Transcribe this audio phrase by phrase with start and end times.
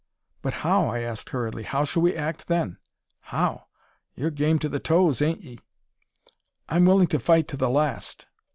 [0.41, 2.79] "But how?" I asked, hurriedly; "how shall we act then?"
[3.19, 3.67] "How?
[4.15, 5.59] Yur game to the toes, ain't 'ee?"
[6.67, 8.25] "I am willing to fight to the last."